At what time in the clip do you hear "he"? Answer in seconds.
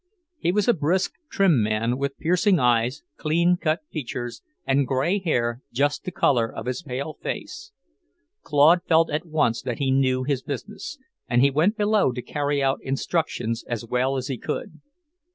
0.39-0.51, 9.77-9.91, 11.43-11.51, 14.25-14.39